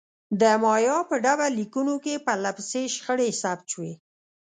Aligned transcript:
د 0.41 0.43
مایا 0.63 0.97
په 1.09 1.15
ډبرلیکونو 1.23 1.93
کې 2.03 2.23
پرله 2.25 2.51
پسې 2.57 2.81
شخړې 2.95 3.29
ثبت 3.41 3.65
شوې. 3.73 3.93